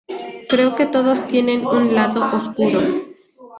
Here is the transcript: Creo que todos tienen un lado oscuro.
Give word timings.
Creo 0.51 0.75
que 0.77 0.87
todos 0.87 1.27
tienen 1.27 1.63
un 1.63 1.93
lado 1.93 2.25
oscuro. 2.35 2.81